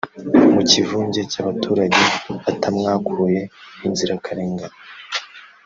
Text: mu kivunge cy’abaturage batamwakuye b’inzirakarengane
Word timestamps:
mu 0.53 0.61
kivunge 0.71 1.21
cy’abaturage 1.31 2.01
batamwakuye 2.43 3.41
b’inzirakarengane 3.77 4.65